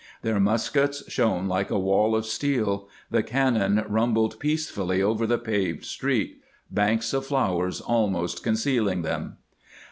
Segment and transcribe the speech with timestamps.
[0.23, 2.89] Their muskets shone like a wall of steel.
[3.11, 9.37] The cannon rumbled peacefully over the paved street, banks of flowers almost concealing them.